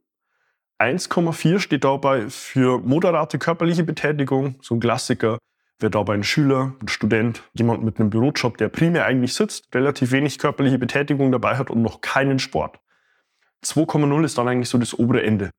1,4 0.79 1.59
steht 1.59 1.85
dabei 1.85 2.29
für 2.29 2.81
moderate 2.81 3.39
körperliche 3.39 3.85
Betätigung, 3.85 4.57
so 4.61 4.75
ein 4.75 4.81
Klassiker. 4.81 5.39
Wäre 5.79 5.91
dabei 5.91 6.15
ein 6.15 6.25
Schüler, 6.25 6.75
ein 6.81 6.89
Student, 6.89 7.43
jemand 7.55 7.85
mit 7.85 8.01
einem 8.01 8.11
Bürojob, 8.11 8.57
der 8.57 8.69
primär 8.69 9.05
eigentlich 9.05 9.35
sitzt, 9.35 9.75
relativ 9.75 10.11
wenig 10.11 10.39
körperliche 10.39 10.79
Betätigung 10.79 11.33
dabei 11.33 11.57
hat 11.57 11.71
und 11.71 11.83
noch 11.83 12.01
keinen 12.01 12.39
Sport. 12.39 12.79
2,0 13.65 14.25
ist 14.25 14.39
dann 14.39 14.49
eigentlich 14.49 14.69
so 14.69 14.79
das 14.79 14.99
obere 14.99 15.23
Ende. 15.23 15.51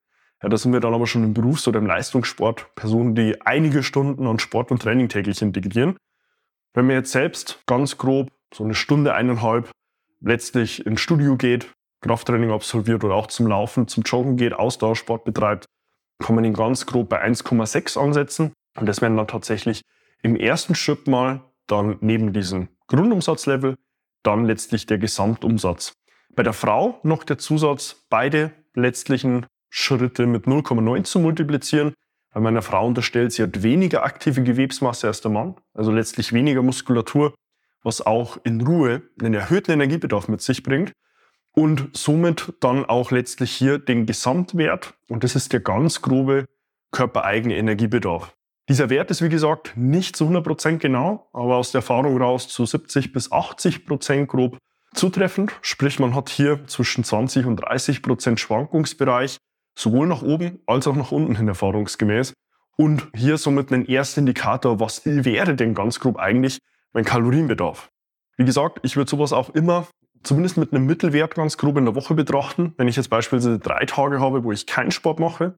Ja, 0.41 0.50
da 0.50 0.58
sind 0.58 0.72
wir 0.72 0.79
dann 0.79 0.94
aber 0.94 1.08
schon 1.08 1.24
im 1.24 1.34
Berufs- 1.34 1.67
oder 1.67 1.79
im 1.79 1.88
Leistungssport 1.88 2.75
Personen, 2.75 3.15
die 3.15 3.41
einige 3.41 3.82
Stunden 3.82 4.27
an 4.27 4.39
Sport 4.39 4.72
und 4.72 4.82
Training 4.82 5.10
täglich 5.10 5.41
integrieren. 5.41 5.98
Wenn 6.74 6.86
man 6.86 6.96
jetzt 6.96 7.12
selbst 7.12 7.63
ganz 7.65 7.98
grob 7.98 8.32
so 8.53 8.63
eine 8.63 8.75
Stunde, 8.75 9.13
eineinhalb 9.15 9.72
letztlich 10.22 10.86
ins 10.86 11.01
Studio 11.01 11.38
geht, 11.38 11.74
Krafttraining 12.01 12.51
absolviert 12.51 13.03
oder 13.03 13.15
auch 13.15 13.27
zum 13.27 13.48
Laufen, 13.48 13.88
zum 13.88 14.03
Joggen 14.03 14.38
geht, 14.38 14.53
Ausdauersport 14.53 15.24
betreibt, 15.24 15.65
kann 16.20 16.36
man 16.36 16.46
ihn 16.46 16.53
ganz 16.53 16.86
grob 16.86 17.10
bei 17.10 17.24
1,6 17.24 18.00
ansetzen. 18.00 18.53
Und 18.77 18.86
das 18.86 19.01
wären 19.01 19.17
dann 19.17 19.27
tatsächlich 19.27 19.82
im 20.22 20.36
ersten 20.36 20.75
Schritt 20.75 21.08
mal 21.08 21.44
dann 21.65 21.98
neben 22.01 22.34
diesem 22.34 22.70
Grundumsatzlevel 22.88 23.75
dann 24.24 24.46
letztlich 24.46 24.86
der 24.86 24.98
Gesamtumsatz. 24.98 25.94
Bei 26.36 26.44
der 26.44 26.53
Frau 26.53 27.00
noch 27.03 27.24
der 27.24 27.38
Zusatz, 27.38 28.06
beide 28.10 28.51
letztlichen 28.75 29.48
Schritte 29.77 30.25
mit 30.25 30.46
0,9 30.46 31.03
zu 31.03 31.19
multiplizieren. 31.19 31.93
Bei 32.34 32.39
meiner 32.39 32.63
Frau 32.63 32.88
unterstellt, 32.88 33.31
sie 33.31 33.43
hat 33.43 33.62
weniger 33.62 34.03
aktive 34.03 34.41
Gewebsmasse 34.41 35.07
als 35.07 35.22
der 35.22 35.29
Mann, 35.29 35.55
also 35.75 35.91
letztlich 35.91 36.34
weniger 36.34 36.63
Muskulatur, 36.63 37.36
was 37.84 38.05
auch 38.05 38.38
in 38.43 38.60
Ruhe 38.62 39.03
einen 39.22 39.36
erhöhten 39.36 39.72
Energiebedarf 39.72 40.29
mit 40.29 40.41
sich 40.41 40.63
bringt 40.63 40.93
und 41.51 41.96
somit 41.96 42.53
dann 42.60 42.86
auch 42.86 43.12
letztlich 43.12 43.51
hier 43.51 43.77
den 43.77 44.07
Gesamtwert, 44.07 44.96
und 45.10 45.24
das 45.24 45.36
ist 45.36 45.53
der 45.53 45.60
ganz 45.60 46.01
grobe 46.01 46.46
körpereigene 46.91 47.55
Energiebedarf. 47.55 48.36
Dieser 48.69 48.89
Wert 48.89 49.12
ist, 49.12 49.22
wie 49.22 49.29
gesagt, 49.29 49.74
nicht 49.75 50.15
zu 50.15 50.25
100% 50.25 50.77
genau, 50.79 51.29
aber 51.34 51.55
aus 51.55 51.72
der 51.72 51.79
Erfahrung 51.79 52.19
raus 52.19 52.48
zu 52.48 52.65
70 52.65 53.13
bis 53.13 53.31
80% 53.31 54.25
grob 54.25 54.57
zutreffend. 54.96 55.53
Sprich, 55.62 56.00
man 56.00 56.15
hat 56.15 56.29
hier 56.29 56.65
zwischen 56.65 57.03
20 57.03 57.46
und 57.46 57.63
30% 57.63 58.38
Schwankungsbereich, 58.38 59.38
sowohl 59.77 60.07
nach 60.07 60.24
oben 60.24 60.60
als 60.65 60.88
auch 60.88 60.96
nach 60.96 61.12
unten 61.12 61.36
hin 61.36 61.48
erfahrungsgemäß. 61.48 62.34
Und 62.75 63.07
hier 63.15 63.38
somit 63.38 63.72
ein 63.72 63.86
erster 63.86 64.19
Indikator, 64.19 64.79
was 64.79 65.05
wäre 65.05 65.55
denn 65.55 65.74
ganz 65.74 66.00
grob 66.00 66.17
eigentlich 66.17 66.60
mein 66.93 67.05
Kalorienbedarf. 67.05 67.89
Wie 68.38 68.46
gesagt, 68.46 68.79
ich 68.84 68.96
würde 68.96 69.10
sowas 69.10 69.34
auch 69.34 69.50
immer 69.51 69.88
zumindest 70.24 70.57
mit 70.57 70.74
einem 70.74 70.86
Mittelwert 70.86 71.36
ganz 71.36 71.57
grob 71.57 71.77
in 71.77 71.86
der 71.86 71.96
Woche 71.96 72.13
betrachten. 72.13 72.74
Wenn 72.77 72.88
ich 72.88 72.96
jetzt 72.96 73.10
beispielsweise 73.10 73.60
drei 73.60 73.86
Tage 73.86 74.19
habe, 74.19 74.43
wo 74.43 74.51
ich 74.51 74.65
keinen 74.65 74.91
Sport 74.91 75.19
mache 75.19 75.55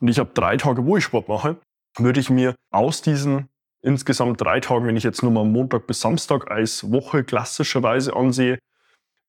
und 0.00 0.08
ich 0.08 0.18
habe 0.18 0.30
drei 0.32 0.56
Tage, 0.56 0.84
wo 0.86 0.96
ich 0.96 1.04
Sport 1.04 1.28
mache, 1.28 1.58
würde 1.98 2.20
ich 2.20 2.30
mir 2.30 2.54
aus 2.70 3.02
diesen 3.02 3.48
insgesamt 3.82 4.40
drei 4.40 4.60
Tagen, 4.60 4.86
wenn 4.86 4.96
ich 4.96 5.04
jetzt 5.04 5.22
nur 5.22 5.32
mal 5.32 5.44
Montag 5.44 5.86
bis 5.86 6.00
Samstag 6.00 6.50
als 6.50 6.90
Woche 6.90 7.24
klassischerweise 7.24 8.14
ansehe, 8.14 8.58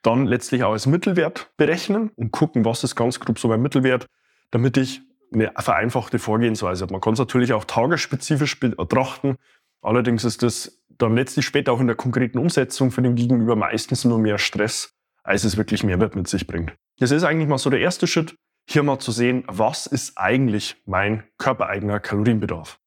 dann 0.02 0.26
letztlich 0.26 0.64
auch 0.64 0.72
als 0.72 0.86
Mittelwert 0.86 1.52
berechnen 1.58 2.12
und 2.16 2.32
gucken, 2.32 2.66
was 2.66 2.84
ist 2.84 2.96
ganz 2.96 3.20
grob 3.20 3.40
so 3.40 3.48
mein 3.48 3.62
Mittelwert, 3.62 4.08
damit 4.52 4.78
ich 4.78 5.02
eine 5.34 5.52
vereinfachte 5.58 6.20
Vorgehensweise 6.20 6.84
habe. 6.84 6.94
Man 6.94 7.02
kann 7.02 7.14
es 7.14 7.20
natürlich 7.20 7.54
auch 7.54 7.66
tagesspezifisch 7.66 8.60
betrachten. 8.60 9.36
Allerdings 9.82 10.24
ist 10.24 10.44
das 10.44 10.84
dann 10.98 11.16
letztlich 11.16 11.46
später 11.46 11.74
auch 11.74 11.80
in 11.80 11.88
der 11.88 11.96
konkreten 11.96 12.38
Umsetzung 12.38 12.92
für 12.92 13.02
den 13.02 13.16
Gegenüber 13.16 13.56
meistens 13.56 14.06
nur 14.06 14.20
mehr 14.20 14.38
Stress, 14.38 14.94
als 15.24 15.44
es 15.44 15.58
wirklich 15.58 15.84
Mehrwert 15.84 16.16
mit 16.16 16.28
sich 16.28 16.48
bringt. 16.48 16.74
Das 17.00 17.12
ist 17.12 17.24
eigentlich 17.24 17.50
mal 17.50 17.58
so 17.58 17.70
der 17.70 17.80
erste 17.80 18.08
Schritt, 18.08 18.36
hier 18.68 18.84
mal 18.84 19.00
zu 19.00 19.12
sehen, 19.12 19.44
was 19.48 19.86
ist 19.86 20.18
eigentlich 20.18 20.82
mein 20.86 21.24
körpereigener 21.38 22.00
Kalorienbedarf. 22.00 22.80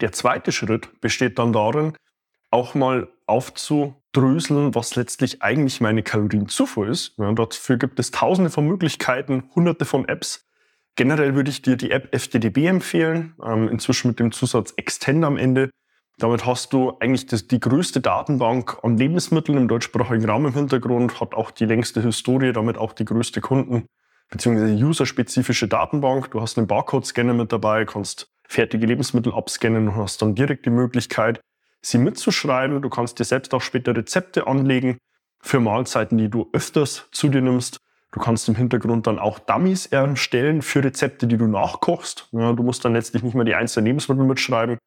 Der 0.00 0.12
zweite 0.12 0.52
Schritt 0.52 1.00
besteht 1.00 1.38
dann 1.38 1.52
darin, 1.52 1.94
auch 2.50 2.74
mal 2.74 3.08
aufzudröseln, 3.30 4.74
was 4.74 4.96
letztlich 4.96 5.42
eigentlich 5.42 5.80
meine 5.80 6.02
Kalorienzufuhr 6.02 6.88
ist. 6.88 7.14
Ja, 7.16 7.32
dafür 7.32 7.76
gibt 7.76 7.98
es 7.98 8.10
tausende 8.10 8.50
von 8.50 8.66
Möglichkeiten, 8.66 9.44
hunderte 9.54 9.84
von 9.84 10.06
Apps. 10.08 10.46
Generell 10.96 11.34
würde 11.34 11.50
ich 11.50 11.62
dir 11.62 11.76
die 11.76 11.92
App 11.92 12.14
FTDB 12.14 12.66
empfehlen, 12.66 13.34
ähm, 13.42 13.68
inzwischen 13.68 14.08
mit 14.08 14.18
dem 14.18 14.32
Zusatz 14.32 14.74
Extend 14.76 15.24
am 15.24 15.38
Ende. 15.38 15.70
Damit 16.18 16.44
hast 16.44 16.74
du 16.74 16.98
eigentlich 17.00 17.26
das, 17.26 17.46
die 17.46 17.60
größte 17.60 18.00
Datenbank 18.00 18.78
an 18.82 18.98
Lebensmitteln 18.98 19.56
im 19.56 19.68
deutschsprachigen 19.68 20.28
Raum 20.28 20.46
im 20.46 20.52
Hintergrund, 20.52 21.20
hat 21.20 21.34
auch 21.34 21.50
die 21.50 21.64
längste 21.64 22.02
Historie, 22.02 22.52
damit 22.52 22.76
auch 22.76 22.92
die 22.92 23.06
größte 23.06 23.40
Kunden- 23.40 23.86
bzw. 24.30 24.84
userspezifische 24.84 25.68
Datenbank. 25.68 26.30
Du 26.32 26.42
hast 26.42 26.58
einen 26.58 26.66
Barcode-Scanner 26.66 27.32
mit 27.32 27.52
dabei, 27.52 27.84
kannst 27.86 28.28
fertige 28.46 28.86
Lebensmittel 28.86 29.32
abscannen 29.32 29.88
und 29.88 29.96
hast 29.96 30.20
dann 30.20 30.34
direkt 30.34 30.66
die 30.66 30.70
Möglichkeit, 30.70 31.40
sie 31.82 31.98
mitzuschreiben. 31.98 32.82
Du 32.82 32.88
kannst 32.90 33.18
dir 33.18 33.24
selbst 33.24 33.54
auch 33.54 33.62
später 33.62 33.96
Rezepte 33.96 34.46
anlegen 34.46 34.98
für 35.40 35.60
Mahlzeiten, 35.60 36.18
die 36.18 36.28
du 36.28 36.48
öfters 36.52 37.08
zu 37.12 37.28
dir 37.28 37.40
nimmst. 37.40 37.80
Du 38.12 38.20
kannst 38.20 38.48
im 38.48 38.56
Hintergrund 38.56 39.06
dann 39.06 39.18
auch 39.18 39.38
Dummies 39.38 39.86
erstellen 39.86 40.62
für 40.62 40.82
Rezepte, 40.82 41.26
die 41.26 41.36
du 41.36 41.46
nachkochst. 41.46 42.28
Ja, 42.32 42.52
du 42.52 42.62
musst 42.62 42.84
dann 42.84 42.92
letztlich 42.92 43.22
nicht 43.22 43.34
mehr 43.34 43.44
die 43.44 43.54
einzelnen 43.54 43.86
Lebensmittel 43.86 44.24
mitschreiben, 44.24 44.78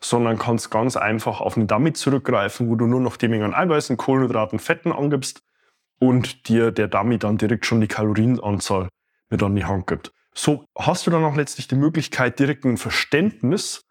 sondern 0.00 0.38
kannst 0.38 0.70
ganz 0.70 0.96
einfach 0.96 1.40
auf 1.40 1.56
einen 1.56 1.68
Dummy 1.68 1.92
zurückgreifen, 1.92 2.68
wo 2.68 2.74
du 2.74 2.86
nur 2.86 3.00
noch 3.00 3.16
die 3.16 3.28
Menge 3.28 3.44
an 3.44 3.54
Eiweißen, 3.54 3.96
Kohlenhydraten, 3.96 4.58
Fetten 4.58 4.92
angibst 4.92 5.40
und 6.00 6.48
dir 6.48 6.72
der 6.72 6.88
Dummy 6.88 7.18
dann 7.18 7.38
direkt 7.38 7.64
schon 7.64 7.80
die 7.80 7.86
Kalorienanzahl 7.86 8.88
mit 9.30 9.42
an 9.42 9.54
die 9.54 9.64
Hand 9.64 9.86
gibt. 9.86 10.12
So 10.34 10.64
hast 10.76 11.06
du 11.06 11.12
dann 11.12 11.24
auch 11.24 11.36
letztlich 11.36 11.68
die 11.68 11.76
Möglichkeit, 11.76 12.40
direkt 12.40 12.64
ein 12.64 12.76
Verständnis 12.76 13.83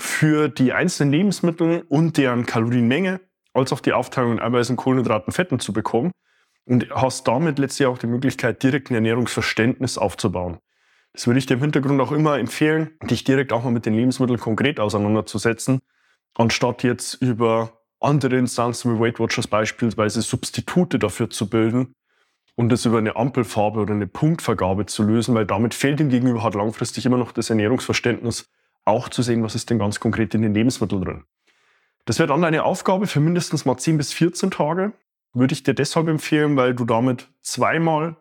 für 0.00 0.48
die 0.48 0.72
einzelnen 0.72 1.12
Lebensmittel 1.12 1.84
und 1.88 2.16
deren 2.16 2.46
Kalorienmenge, 2.46 3.20
als 3.52 3.72
auch 3.72 3.80
die 3.80 3.92
Aufteilung 3.92 4.32
in 4.32 4.40
Eiweißen, 4.40 4.76
Kohlenhydraten, 4.76 5.32
Fetten 5.32 5.60
zu 5.60 5.72
bekommen 5.72 6.12
und 6.64 6.90
hast 6.90 7.28
damit 7.28 7.58
letztlich 7.58 7.86
auch 7.86 7.98
die 7.98 8.06
Möglichkeit, 8.06 8.62
direkt 8.62 8.90
ein 8.90 8.94
Ernährungsverständnis 8.94 9.98
aufzubauen. 9.98 10.58
Das 11.12 11.26
würde 11.26 11.38
ich 11.38 11.46
dir 11.46 11.54
im 11.54 11.60
Hintergrund 11.60 12.00
auch 12.00 12.12
immer 12.12 12.38
empfehlen, 12.38 12.92
dich 13.02 13.24
direkt 13.24 13.52
auch 13.52 13.64
mal 13.64 13.72
mit 13.72 13.84
den 13.84 13.94
Lebensmitteln 13.94 14.38
konkret 14.38 14.80
auseinanderzusetzen, 14.80 15.80
anstatt 16.34 16.82
jetzt 16.82 17.14
über 17.14 17.80
andere 17.98 18.36
Instanzen 18.36 18.94
wie 18.94 19.00
Weight 19.00 19.18
Watchers 19.18 19.48
beispielsweise 19.48 20.22
Substitute 20.22 20.98
dafür 20.98 21.28
zu 21.28 21.50
bilden 21.50 21.94
und 22.54 22.70
das 22.70 22.86
über 22.86 22.98
eine 22.98 23.16
Ampelfarbe 23.16 23.80
oder 23.80 23.92
eine 23.92 24.06
Punktvergabe 24.06 24.86
zu 24.86 25.02
lösen, 25.02 25.34
weil 25.34 25.46
damit 25.46 25.74
fehlt 25.74 26.00
dem 26.00 26.08
Gegenüber 26.08 26.42
halt 26.42 26.54
langfristig 26.54 27.04
immer 27.04 27.18
noch 27.18 27.32
das 27.32 27.50
Ernährungsverständnis, 27.50 28.48
auch 28.90 29.08
zu 29.08 29.22
sehen, 29.22 29.42
was 29.42 29.54
ist 29.54 29.70
denn 29.70 29.78
ganz 29.78 30.00
konkret 30.00 30.34
in 30.34 30.42
den 30.42 30.54
Lebensmitteln 30.54 31.02
drin. 31.02 31.24
Das 32.04 32.18
wäre 32.18 32.28
dann 32.28 32.44
eine 32.44 32.64
Aufgabe 32.64 33.06
für 33.06 33.20
mindestens 33.20 33.64
mal 33.64 33.76
10 33.76 33.96
bis 33.98 34.12
14 34.12 34.50
Tage. 34.50 34.92
Würde 35.32 35.52
ich 35.52 35.62
dir 35.62 35.74
deshalb 35.74 36.08
empfehlen, 36.08 36.56
weil 36.56 36.74
du 36.74 36.84
damit 36.84 37.28
zweimal 37.40 38.16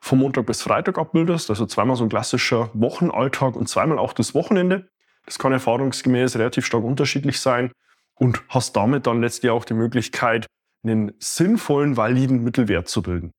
vom 0.00 0.20
Montag 0.20 0.46
bis 0.46 0.62
Freitag 0.62 0.98
abbildest, 0.98 1.50
also 1.50 1.66
zweimal 1.66 1.96
so 1.96 2.04
ein 2.04 2.08
klassischer 2.08 2.70
Wochenalltag 2.74 3.56
und 3.56 3.68
zweimal 3.68 3.98
auch 3.98 4.12
das 4.12 4.34
Wochenende. 4.34 4.88
Das 5.26 5.38
kann 5.38 5.52
erfahrungsgemäß 5.52 6.36
relativ 6.36 6.64
stark 6.64 6.84
unterschiedlich 6.84 7.40
sein 7.40 7.72
und 8.14 8.42
hast 8.48 8.76
damit 8.76 9.06
dann 9.06 9.20
letztlich 9.20 9.50
auch 9.50 9.64
die 9.64 9.74
Möglichkeit, 9.74 10.46
einen 10.84 11.12
sinnvollen, 11.18 11.96
validen 11.96 12.44
Mittelwert 12.44 12.88
zu 12.88 13.02
bilden. 13.02 13.32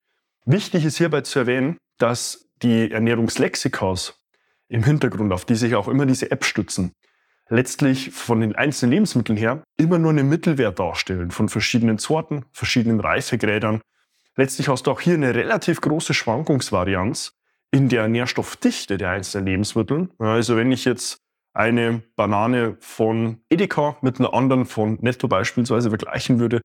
Wichtig 0.45 0.85
ist 0.85 0.97
hierbei 0.97 1.21
zu 1.21 1.39
erwähnen, 1.39 1.77
dass 1.97 2.49
die 2.61 2.91
Ernährungslexikas 2.91 4.16
im 4.69 4.83
Hintergrund, 4.83 5.31
auf 5.33 5.45
die 5.45 5.55
sich 5.55 5.75
auch 5.75 5.87
immer 5.87 6.05
diese 6.05 6.31
Apps 6.31 6.47
stützen, 6.47 6.91
letztlich 7.49 8.11
von 8.11 8.41
den 8.41 8.55
einzelnen 8.55 8.91
Lebensmitteln 8.91 9.37
her 9.37 9.63
immer 9.77 9.99
nur 9.99 10.11
einen 10.11 10.29
Mittelwert 10.29 10.79
darstellen 10.79 11.31
von 11.31 11.49
verschiedenen 11.49 11.97
Sorten, 11.97 12.45
verschiedenen 12.51 12.99
Reifegrädern 12.99 13.81
Letztlich 14.39 14.69
hast 14.69 14.85
du 14.85 14.91
auch 14.91 15.01
hier 15.01 15.15
eine 15.15 15.33
relativ 15.33 15.81
große 15.81 16.13
Schwankungsvarianz 16.13 17.33
in 17.71 17.89
der 17.89 18.07
Nährstoffdichte 18.07 18.97
der 18.97 19.09
einzelnen 19.09 19.47
Lebensmittel. 19.47 20.09
Also 20.19 20.55
wenn 20.55 20.71
ich 20.71 20.85
jetzt 20.85 21.17
eine 21.53 22.03
Banane 22.15 22.77
von 22.79 23.41
Edeka 23.49 23.97
mit 24.01 24.19
einer 24.19 24.35
anderen 24.35 24.67
von 24.67 24.99
Netto 25.01 25.27
beispielsweise 25.27 25.89
vergleichen 25.89 26.39
würde 26.39 26.61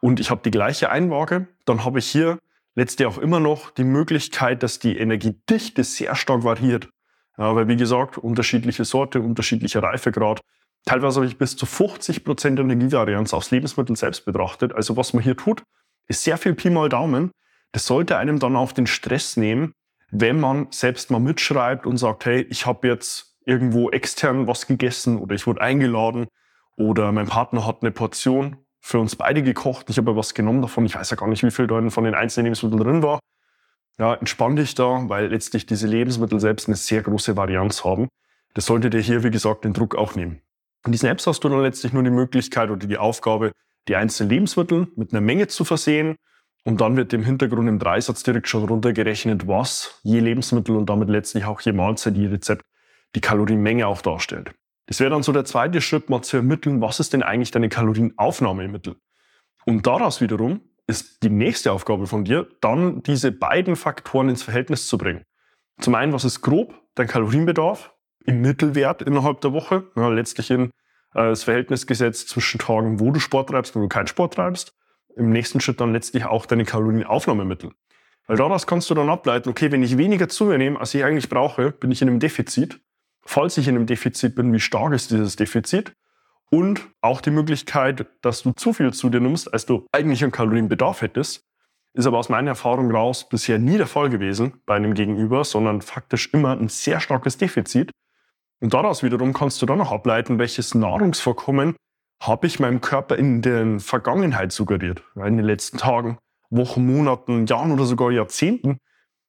und 0.00 0.20
ich 0.20 0.30
habe 0.30 0.40
die 0.44 0.52
gleiche 0.52 0.90
Einwaage, 0.90 1.48
dann 1.64 1.84
habe 1.84 1.98
ich 1.98 2.06
hier 2.06 2.38
letztlich 2.76 3.08
auch 3.08 3.18
immer 3.18 3.40
noch 3.40 3.70
die 3.72 3.84
Möglichkeit, 3.84 4.62
dass 4.62 4.78
die 4.78 4.96
Energiedichte 4.96 5.82
sehr 5.82 6.14
stark 6.14 6.44
variiert. 6.44 6.88
Weil 7.36 7.68
wie 7.68 7.76
gesagt, 7.76 8.18
unterschiedliche 8.18 8.84
Sorte, 8.84 9.20
unterschiedlicher 9.20 9.82
Reifegrad. 9.82 10.40
Teilweise 10.84 11.16
habe 11.16 11.26
ich 11.26 11.36
bis 11.36 11.56
zu 11.56 11.66
50 11.66 12.24
Prozent 12.24 12.58
Energievarianz 12.58 13.34
aus 13.34 13.50
Lebensmitteln 13.50 13.96
selbst 13.96 14.24
betrachtet. 14.24 14.72
Also 14.72 14.96
was 14.96 15.12
man 15.12 15.22
hier 15.22 15.36
tut, 15.36 15.62
ist 16.08 16.22
sehr 16.22 16.38
viel 16.38 16.54
Pi 16.54 16.70
mal 16.70 16.88
Daumen. 16.88 17.30
Das 17.72 17.86
sollte 17.86 18.16
einem 18.16 18.38
dann 18.38 18.56
auch 18.56 18.72
den 18.72 18.86
Stress 18.86 19.36
nehmen, 19.36 19.72
wenn 20.10 20.40
man 20.40 20.68
selbst 20.70 21.10
mal 21.10 21.18
mitschreibt 21.18 21.86
und 21.86 21.98
sagt, 21.98 22.24
hey, 22.24 22.42
ich 22.48 22.66
habe 22.66 22.88
jetzt 22.88 23.36
irgendwo 23.44 23.90
extern 23.90 24.46
was 24.46 24.66
gegessen 24.66 25.18
oder 25.18 25.34
ich 25.34 25.46
wurde 25.46 25.60
eingeladen 25.60 26.26
oder 26.76 27.12
mein 27.12 27.26
Partner 27.26 27.66
hat 27.66 27.82
eine 27.82 27.90
Portion 27.90 28.56
für 28.80 29.00
uns 29.00 29.16
beide 29.16 29.42
gekocht. 29.42 29.90
Ich 29.90 29.98
habe 29.98 30.16
was 30.16 30.34
genommen 30.34 30.62
davon. 30.62 30.86
Ich 30.86 30.94
weiß 30.94 31.10
ja 31.10 31.16
gar 31.16 31.28
nicht, 31.28 31.42
wie 31.42 31.50
viel 31.50 31.66
da 31.66 31.90
von 31.90 32.04
den 32.04 32.14
einzelnen 32.14 32.46
Lebensmitteln 32.46 32.82
drin 32.82 33.02
war. 33.02 33.18
Ja, 33.98 34.14
entspann 34.14 34.56
dich 34.56 34.74
da, 34.74 35.08
weil 35.08 35.28
letztlich 35.28 35.64
diese 35.64 35.86
Lebensmittel 35.86 36.38
selbst 36.38 36.68
eine 36.68 36.76
sehr 36.76 37.02
große 37.02 37.36
Varianz 37.36 37.84
haben. 37.84 38.08
Das 38.52 38.66
sollte 38.66 38.90
dir 38.90 39.00
hier, 39.00 39.24
wie 39.24 39.30
gesagt, 39.30 39.64
den 39.64 39.72
Druck 39.72 39.94
auch 39.94 40.14
nehmen. 40.14 40.42
In 40.84 40.92
diesen 40.92 41.08
Apps 41.08 41.26
hast 41.26 41.40
du 41.40 41.48
dann 41.48 41.62
letztlich 41.62 41.92
nur 41.92 42.02
die 42.02 42.10
Möglichkeit 42.10 42.70
oder 42.70 42.86
die 42.86 42.98
Aufgabe, 42.98 43.52
die 43.88 43.96
einzelnen 43.96 44.30
Lebensmittel 44.30 44.88
mit 44.96 45.12
einer 45.12 45.20
Menge 45.20 45.48
zu 45.48 45.64
versehen. 45.64 46.16
Und 46.64 46.80
dann 46.80 46.96
wird 46.96 47.12
im 47.12 47.22
Hintergrund 47.22 47.68
im 47.68 47.78
Dreisatz 47.78 48.22
direkt 48.22 48.48
schon 48.48 48.64
runtergerechnet, 48.64 49.46
was 49.46 50.00
je 50.02 50.20
Lebensmittel 50.20 50.76
und 50.76 50.90
damit 50.90 51.08
letztlich 51.08 51.44
auch 51.44 51.60
je 51.60 51.72
Mahlzeit, 51.72 52.16
je 52.16 52.26
Rezept 52.26 52.64
die 53.14 53.20
Kalorienmenge 53.20 53.86
auch 53.86 54.02
darstellt. 54.02 54.52
Das 54.86 55.00
wäre 55.00 55.10
dann 55.10 55.22
so 55.22 55.32
der 55.32 55.44
zweite 55.44 55.80
Schritt, 55.80 56.10
mal 56.10 56.22
zu 56.22 56.36
ermitteln, 56.36 56.80
was 56.80 57.00
ist 57.00 57.12
denn 57.12 57.22
eigentlich 57.22 57.50
deine 57.50 57.68
Kalorienaufnahmemittel? 57.68 58.96
Und 59.64 59.86
daraus 59.86 60.20
wiederum 60.20 60.60
ist 60.86 61.22
die 61.22 61.30
nächste 61.30 61.72
Aufgabe 61.72 62.06
von 62.06 62.24
dir, 62.24 62.48
dann 62.60 63.02
diese 63.02 63.32
beiden 63.32 63.76
Faktoren 63.76 64.28
ins 64.28 64.42
Verhältnis 64.42 64.86
zu 64.86 64.98
bringen. 64.98 65.24
Zum 65.80 65.94
einen, 65.94 66.12
was 66.12 66.24
ist 66.24 66.42
grob 66.42 66.74
dein 66.94 67.08
Kalorienbedarf 67.08 67.92
im 68.24 68.40
Mittelwert 68.40 69.02
innerhalb 69.02 69.40
der 69.40 69.52
Woche, 69.52 69.90
ja, 69.96 70.08
letztlich 70.08 70.50
in 70.50 70.64
äh, 70.64 70.70
das 71.14 71.44
Verhältnis 71.44 71.86
gesetzt 71.86 72.28
zwischen 72.28 72.58
Tagen, 72.58 73.00
wo 73.00 73.10
du 73.10 73.20
Sport 73.20 73.50
treibst 73.50 73.74
und 73.74 73.82
wo 73.82 73.86
du 73.86 73.88
keinen 73.88 74.06
Sport 74.06 74.34
treibst. 74.34 74.72
Im 75.16 75.30
nächsten 75.30 75.60
Schritt 75.60 75.80
dann 75.80 75.92
letztlich 75.92 76.24
auch 76.24 76.46
deine 76.46 76.64
Kalorienaufnahmemittel. 76.64 77.72
Weil 78.26 78.36
daraus 78.36 78.66
kannst 78.66 78.90
du 78.90 78.94
dann 78.94 79.08
ableiten, 79.08 79.48
okay, 79.48 79.70
wenn 79.72 79.82
ich 79.82 79.96
weniger 79.96 80.28
zu 80.28 80.46
mir 80.46 80.58
nehme, 80.58 80.78
als 80.78 80.94
ich 80.94 81.04
eigentlich 81.04 81.28
brauche, 81.28 81.70
bin 81.70 81.90
ich 81.90 82.02
in 82.02 82.08
einem 82.08 82.20
Defizit. 82.20 82.80
Falls 83.24 83.56
ich 83.56 83.68
in 83.68 83.76
einem 83.76 83.86
Defizit 83.86 84.34
bin, 84.34 84.52
wie 84.52 84.60
stark 84.60 84.92
ist 84.92 85.10
dieses 85.10 85.36
Defizit? 85.36 85.92
Und 86.50 86.88
auch 87.00 87.20
die 87.20 87.30
Möglichkeit, 87.30 88.06
dass 88.22 88.42
du 88.42 88.52
zu 88.52 88.72
viel 88.72 88.92
zu 88.92 89.10
dir 89.10 89.20
nimmst, 89.20 89.52
als 89.52 89.66
du 89.66 89.86
eigentlich 89.92 90.22
einen 90.22 90.32
Kalorienbedarf 90.32 91.02
hättest, 91.02 91.42
ist 91.92 92.06
aber 92.06 92.18
aus 92.18 92.28
meiner 92.28 92.50
Erfahrung 92.50 92.90
raus 92.90 93.28
bisher 93.28 93.58
nie 93.58 93.78
der 93.78 93.86
Fall 93.86 94.10
gewesen 94.10 94.60
bei 94.66 94.76
einem 94.76 94.94
Gegenüber, 94.94 95.44
sondern 95.44 95.80
faktisch 95.80 96.32
immer 96.32 96.52
ein 96.52 96.68
sehr 96.68 97.00
starkes 97.00 97.38
Defizit. 97.38 97.90
Und 98.60 98.74
daraus 98.74 99.02
wiederum 99.02 99.32
kannst 99.32 99.60
du 99.60 99.66
dann 99.66 99.78
noch 99.78 99.92
ableiten, 99.92 100.38
welches 100.38 100.74
Nahrungsvorkommen 100.74 101.74
habe 102.22 102.46
ich 102.46 102.60
meinem 102.60 102.80
Körper 102.80 103.16
in 103.16 103.42
der 103.42 103.80
Vergangenheit 103.80 104.52
suggeriert, 104.52 105.02
in 105.14 105.36
den 105.36 105.46
letzten 105.46 105.78
Tagen, 105.78 106.18
Wochen, 106.50 106.86
Monaten, 106.86 107.46
Jahren 107.46 107.72
oder 107.72 107.84
sogar 107.84 108.10
Jahrzehnten. 108.10 108.78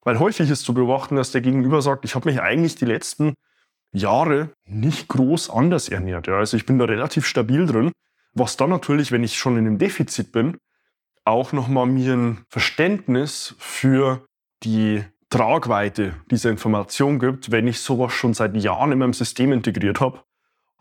Weil 0.01 0.19
häufig 0.19 0.49
ist 0.49 0.63
zu 0.63 0.73
beobachten, 0.73 1.15
dass 1.15 1.31
der 1.31 1.41
Gegenüber 1.41 1.81
sagt, 1.81 2.05
ich 2.05 2.15
habe 2.15 2.29
mich 2.29 2.41
eigentlich 2.41 2.75
die 2.75 2.85
letzten 2.85 3.33
Jahre 3.91 4.49
nicht 4.65 5.07
groß 5.07 5.49
anders 5.49 5.89
ernährt. 5.89 6.27
Ja, 6.27 6.37
also 6.37 6.57
ich 6.57 6.65
bin 6.65 6.79
da 6.79 6.85
relativ 6.85 7.25
stabil 7.25 7.65
drin, 7.65 7.91
was 8.33 8.57
dann 8.57 8.69
natürlich, 8.69 9.11
wenn 9.11 9.23
ich 9.23 9.37
schon 9.37 9.57
in 9.57 9.65
einem 9.65 9.77
Defizit 9.77 10.31
bin, 10.31 10.57
auch 11.25 11.51
nochmal 11.51 11.87
mir 11.87 12.13
ein 12.13 12.45
Verständnis 12.49 13.55
für 13.59 14.25
die 14.63 15.03
Tragweite 15.29 16.13
dieser 16.31 16.49
Information 16.49 17.19
gibt, 17.19 17.51
wenn 17.51 17.67
ich 17.67 17.79
sowas 17.79 18.13
schon 18.13 18.33
seit 18.33 18.55
Jahren 18.55 18.93
in 18.93 18.99
meinem 18.99 19.13
System 19.13 19.51
integriert 19.51 19.99
habe 19.99 20.21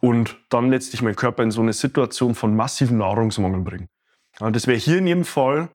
und 0.00 0.38
dann 0.50 0.70
letztlich 0.70 1.02
meinen 1.02 1.16
Körper 1.16 1.42
in 1.42 1.50
so 1.50 1.60
eine 1.60 1.72
Situation 1.72 2.34
von 2.34 2.54
massiven 2.54 2.98
Nahrungsmangel 2.98 3.62
bringe. 3.62 3.88
Ja, 4.40 4.50
das 4.50 4.66
wäre 4.66 4.78
hier 4.78 4.98
in 4.98 5.06
jedem 5.06 5.25
Fall 5.25 5.68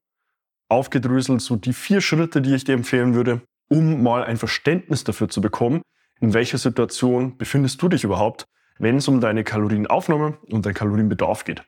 aufgedröselt 0.69 1.41
so 1.41 1.57
die 1.57 1.73
vier 1.73 2.00
Schritte, 2.00 2.41
die 2.41 2.55
ich 2.55 2.63
dir 2.63 2.75
empfehlen 2.75 3.13
würde, 3.13 3.41
um 3.67 4.01
mal 4.03 4.23
ein 4.23 4.38
Verständnis 4.38 5.03
dafür 5.03 5.27
zu 5.27 5.41
bekommen, 5.41 5.81
in 6.22 6.34
welcher 6.34 6.60
Situation 6.60 7.38
befindest 7.38 7.82
du 7.82 7.90
dich 7.90 8.04
überhaupt, 8.04 8.46
wenn 8.78 8.98
es 8.98 9.08
um 9.08 9.20
deine 9.20 9.44
Kalorienaufnahme 9.44 10.38
und 10.50 10.66
deinen 10.66 10.75
Kalorienbedarf 10.75 11.44
geht. 11.44 11.63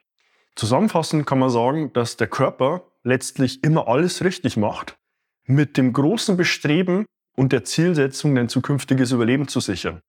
Zusammenfassend 0.55 1.25
kann 1.25 1.39
man 1.39 1.49
sagen, 1.49 1.91
dass 1.93 2.17
der 2.17 2.27
Körper 2.27 2.83
letztlich 3.03 3.63
immer 3.63 3.87
alles 3.87 4.23
richtig 4.23 4.55
macht, 4.55 4.95
mit 5.45 5.75
dem 5.77 5.91
großen 5.91 6.37
Bestreben 6.37 7.05
und 7.35 7.51
der 7.51 7.63
Zielsetzung, 7.63 8.35
dein 8.35 8.47
zukünftiges 8.47 9.11
Überleben 9.11 9.47
zu 9.47 9.59
sichern. 9.59 10.01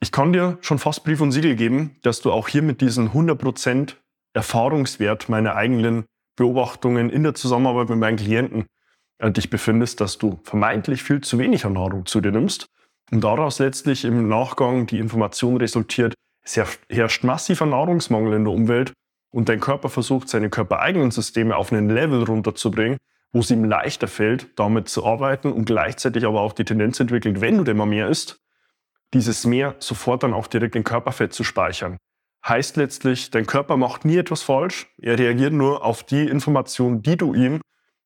Ich 0.00 0.12
kann 0.12 0.32
dir 0.32 0.58
schon 0.60 0.78
fast 0.78 1.02
Brief 1.02 1.20
und 1.20 1.32
Siegel 1.32 1.56
geben, 1.56 1.96
dass 2.02 2.20
du 2.20 2.30
auch 2.30 2.48
hier 2.48 2.62
mit 2.62 2.82
diesen 2.82 3.10
100% 3.10 3.94
Erfahrungswert 4.34 5.28
meiner 5.28 5.56
eigenen 5.56 6.04
Beobachtungen 6.36 7.10
in 7.10 7.24
der 7.24 7.34
Zusammenarbeit 7.34 7.88
mit 7.88 7.98
meinen 7.98 8.18
Klienten 8.18 8.66
äh, 9.18 9.32
dich 9.32 9.50
befindest, 9.50 10.00
dass 10.00 10.18
du 10.18 10.38
vermeintlich 10.44 11.02
viel 11.02 11.22
zu 11.22 11.38
wenig 11.38 11.64
an 11.64 11.72
Nahrung 11.72 12.06
zu 12.06 12.20
dir 12.20 12.30
nimmst 12.30 12.68
und 13.10 13.22
daraus 13.22 13.58
letztlich 13.58 14.04
im 14.04 14.28
Nachgang 14.28 14.86
die 14.86 14.98
Information 14.98 15.56
resultiert, 15.56 16.14
es 16.42 16.56
herrscht 16.88 17.24
massiver 17.24 17.66
Nahrungsmangel 17.66 18.34
in 18.34 18.44
der 18.44 18.52
Umwelt 18.52 18.92
und 19.30 19.48
dein 19.48 19.60
Körper 19.60 19.88
versucht, 19.88 20.28
seine 20.28 20.50
körpereigenen 20.50 21.10
Systeme 21.10 21.56
auf 21.56 21.72
einen 21.72 21.90
Level 21.90 22.22
runterzubringen, 22.22 22.98
wo 23.32 23.40
es 23.40 23.50
ihm 23.50 23.64
leichter 23.64 24.08
fällt, 24.08 24.58
damit 24.58 24.88
zu 24.88 25.04
arbeiten 25.04 25.52
und 25.52 25.66
gleichzeitig 25.66 26.24
aber 26.24 26.40
auch 26.40 26.54
die 26.54 26.64
Tendenz 26.64 26.98
entwickelt, 27.00 27.40
wenn 27.40 27.58
du 27.58 27.64
denn 27.64 27.76
mal 27.76 27.86
mehr 27.86 28.08
isst, 28.08 28.40
dieses 29.12 29.44
Mehr 29.44 29.76
sofort 29.78 30.22
dann 30.22 30.34
auch 30.34 30.46
direkt 30.46 30.76
in 30.76 30.84
Körperfett 30.84 31.32
zu 31.32 31.44
speichern. 31.44 31.98
Heißt 32.46 32.76
letztlich, 32.76 33.30
dein 33.30 33.46
Körper 33.46 33.76
macht 33.76 34.04
nie 34.04 34.16
etwas 34.16 34.42
falsch, 34.42 34.86
er 34.98 35.18
reagiert 35.18 35.52
nur 35.52 35.84
auf 35.84 36.02
die 36.04 36.26
Informationen, 36.26 37.02
die 37.02 37.16
du 37.16 37.34
ihm 37.34 37.60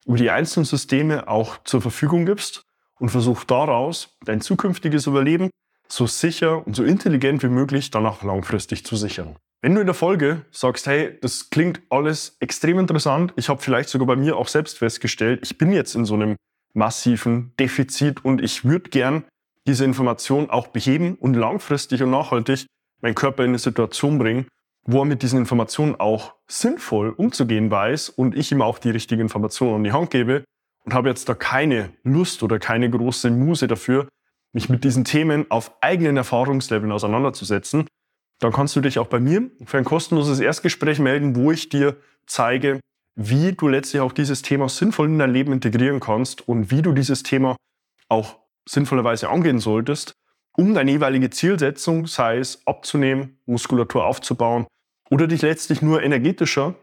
über 0.04 0.16
die 0.16 0.30
einzelnen 0.30 0.64
Systeme 0.64 1.28
auch 1.28 1.62
zur 1.62 1.80
Verfügung 1.80 2.26
gibst 2.26 2.64
und 3.02 3.08
versucht 3.08 3.50
daraus 3.50 4.16
dein 4.24 4.40
zukünftiges 4.40 5.08
Überleben 5.08 5.50
so 5.88 6.06
sicher 6.06 6.64
und 6.64 6.76
so 6.76 6.84
intelligent 6.84 7.42
wie 7.42 7.48
möglich 7.48 7.90
dann 7.90 8.06
auch 8.06 8.22
langfristig 8.22 8.86
zu 8.86 8.94
sichern. 8.94 9.34
Wenn 9.60 9.74
du 9.74 9.80
in 9.80 9.88
der 9.88 9.94
Folge 9.94 10.42
sagst, 10.52 10.86
hey, 10.86 11.18
das 11.20 11.50
klingt 11.50 11.82
alles 11.90 12.36
extrem 12.38 12.78
interessant, 12.78 13.32
ich 13.34 13.48
habe 13.48 13.60
vielleicht 13.60 13.88
sogar 13.88 14.06
bei 14.06 14.14
mir 14.14 14.36
auch 14.36 14.46
selbst 14.46 14.78
festgestellt, 14.78 15.40
ich 15.42 15.58
bin 15.58 15.72
jetzt 15.72 15.96
in 15.96 16.04
so 16.04 16.14
einem 16.14 16.36
massiven 16.74 17.52
Defizit 17.58 18.24
und 18.24 18.40
ich 18.40 18.64
würde 18.64 18.88
gern 18.88 19.24
diese 19.66 19.84
Information 19.84 20.48
auch 20.48 20.68
beheben 20.68 21.16
und 21.16 21.34
langfristig 21.34 22.04
und 22.04 22.10
nachhaltig 22.10 22.66
meinen 23.00 23.16
Körper 23.16 23.42
in 23.42 23.50
eine 23.50 23.58
Situation 23.58 24.20
bringen, 24.20 24.46
wo 24.84 25.00
er 25.00 25.06
mit 25.06 25.22
diesen 25.22 25.40
Informationen 25.40 25.96
auch 25.96 26.34
sinnvoll 26.46 27.10
umzugehen 27.10 27.68
weiß 27.68 28.10
und 28.10 28.36
ich 28.36 28.52
ihm 28.52 28.62
auch 28.62 28.78
die 28.78 28.90
richtige 28.90 29.22
Information 29.22 29.74
an 29.74 29.82
die 29.82 29.92
Hand 29.92 30.12
gebe 30.12 30.44
und 30.84 30.94
habe 30.94 31.08
jetzt 31.08 31.28
da 31.28 31.34
keine 31.34 31.92
Lust 32.02 32.42
oder 32.42 32.58
keine 32.58 32.90
große 32.90 33.30
Muse 33.30 33.66
dafür, 33.66 34.08
mich 34.52 34.68
mit 34.68 34.84
diesen 34.84 35.04
Themen 35.04 35.50
auf 35.50 35.72
eigenen 35.80 36.16
Erfahrungsleveln 36.16 36.92
auseinanderzusetzen, 36.92 37.86
dann 38.38 38.52
kannst 38.52 38.74
du 38.76 38.80
dich 38.80 38.98
auch 38.98 39.06
bei 39.06 39.20
mir 39.20 39.50
für 39.64 39.78
ein 39.78 39.84
kostenloses 39.84 40.40
Erstgespräch 40.40 40.98
melden, 40.98 41.36
wo 41.36 41.52
ich 41.52 41.68
dir 41.68 41.96
zeige, 42.26 42.80
wie 43.14 43.52
du 43.52 43.68
letztlich 43.68 44.00
auch 44.00 44.12
dieses 44.12 44.42
Thema 44.42 44.68
sinnvoll 44.68 45.08
in 45.08 45.18
dein 45.18 45.32
Leben 45.32 45.52
integrieren 45.52 46.00
kannst 46.00 46.48
und 46.48 46.70
wie 46.70 46.82
du 46.82 46.92
dieses 46.92 47.22
Thema 47.22 47.56
auch 48.08 48.38
sinnvollerweise 48.68 49.28
angehen 49.28 49.58
solltest, 49.58 50.12
um 50.56 50.74
deine 50.74 50.90
jeweilige 50.90 51.30
Zielsetzung, 51.30 52.06
sei 52.06 52.38
es 52.38 52.66
abzunehmen, 52.66 53.38
Muskulatur 53.46 54.04
aufzubauen 54.04 54.66
oder 55.10 55.26
dich 55.26 55.42
letztlich 55.42 55.82
nur 55.82 56.02
energetischer 56.02 56.74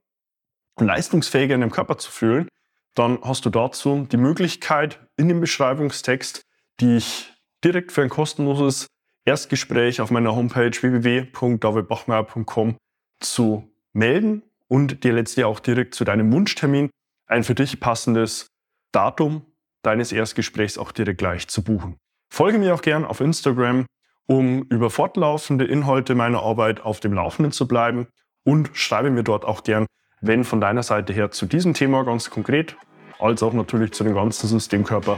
und 0.76 0.88
leistungsfähiger 0.88 1.56
in 1.56 1.62
deinem 1.62 1.72
Körper 1.72 1.98
zu 1.98 2.12
fühlen, 2.12 2.48
dann 2.96 3.20
hast 3.22 3.46
du 3.46 3.50
dazu 3.50 4.08
die 4.12 4.18
Möglichkeit 4.18 5.00
in 5.18 5.28
dem 5.28 5.42
Beschreibungstext, 5.42 6.44
die 6.80 6.98
ich 6.98 7.34
direkt 7.64 7.92
für 7.92 8.02
ein 8.02 8.10
kostenloses 8.10 8.88
Erstgespräch 9.26 10.02
auf 10.02 10.12
meiner 10.12 10.36
Homepage 10.36 10.72
www.davidbachmeier.com 10.72 12.78
zu 13.20 13.70
melden 13.94 14.44
und 14.68 15.04
dir 15.04 15.14
letztlich 15.14 15.46
auch 15.46 15.60
direkt 15.60 15.96
zu 15.96 16.04
deinem 16.04 16.32
Wunschtermin 16.32 16.90
ein 17.28 17.44
für 17.44 17.56
dich 17.56 17.80
passendes 17.80 18.48
Datum 18.92 19.46
deines 19.84 20.12
Erstgesprächs 20.12 20.78
auch 20.78 20.92
direkt 20.92 21.20
gleich 21.20 21.48
zu 21.48 21.64
buchen. 21.64 21.98
Folge 22.32 22.58
mir 22.58 22.74
auch 22.74 22.82
gern 22.82 23.06
auf 23.06 23.22
Instagram, 23.22 23.86
um 24.26 24.64
über 24.64 24.90
fortlaufende 24.90 25.66
Inhalte 25.66 26.16
meiner 26.16 26.42
Arbeit 26.42 26.82
auf 26.82 27.00
dem 27.00 27.14
Laufenden 27.14 27.52
zu 27.52 27.68
bleiben 27.68 28.08
und 28.44 28.72
schreibe 28.74 29.10
mir 29.10 29.24
dort 29.24 29.46
auch 29.46 29.64
gern, 29.64 29.86
wenn 30.22 30.44
von 30.44 30.62
deiner 30.62 30.84
Seite 30.84 31.14
her 31.14 31.32
zu 31.32 31.46
diesem 31.46 31.74
Thema 31.74 32.04
ganz 32.04 32.30
konkret, 32.30 32.76
als 33.20 33.44
auch 33.44 33.54
natürlich 33.54 33.92
zu 33.92 34.04
dem 34.04 34.16
ganzen 34.16 34.48
Systemkörper 34.48 35.18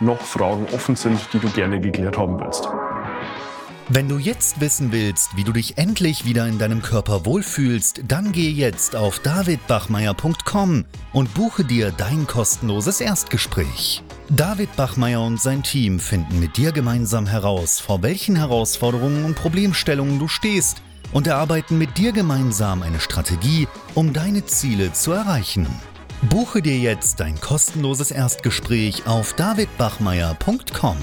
noch 0.00 0.20
Fragen 0.20 0.66
offen 0.72 0.96
sind, 0.96 1.20
die 1.32 1.38
du 1.38 1.48
gerne 1.50 1.80
geklärt 1.80 2.18
haben 2.18 2.38
willst. 2.40 2.68
Wenn 3.88 4.08
du 4.08 4.18
jetzt 4.18 4.60
wissen 4.60 4.92
willst, 4.92 5.36
wie 5.36 5.44
du 5.44 5.52
dich 5.52 5.76
endlich 5.76 6.24
wieder 6.24 6.46
in 6.46 6.58
deinem 6.58 6.82
Körper 6.82 7.26
wohlfühlst, 7.26 8.02
dann 8.08 8.32
geh 8.32 8.48
jetzt 8.48 8.96
auf 8.96 9.18
davidbachmeier.com 9.18 10.84
und 11.12 11.34
buche 11.34 11.64
dir 11.64 11.92
dein 11.96 12.26
kostenloses 12.26 13.00
Erstgespräch. 13.00 14.02
David 14.30 14.74
Bachmeier 14.76 15.20
und 15.20 15.40
sein 15.40 15.62
Team 15.62 15.98
finden 15.98 16.40
mit 16.40 16.56
dir 16.56 16.72
gemeinsam 16.72 17.26
heraus, 17.26 17.80
vor 17.80 18.02
welchen 18.02 18.36
Herausforderungen 18.36 19.24
und 19.24 19.34
Problemstellungen 19.34 20.18
du 20.18 20.28
stehst 20.28 20.80
und 21.12 21.26
erarbeiten 21.26 21.78
mit 21.78 21.98
dir 21.98 22.12
gemeinsam 22.12 22.82
eine 22.82 23.00
Strategie, 23.00 23.68
um 23.94 24.12
deine 24.12 24.44
Ziele 24.46 24.92
zu 24.92 25.12
erreichen. 25.12 25.66
Buche 26.28 26.62
dir 26.62 26.78
jetzt 26.78 27.20
dein 27.20 27.40
kostenloses 27.40 28.10
Erstgespräch 28.10 29.06
auf 29.06 29.32
davidbachmeier.com. 29.34 30.96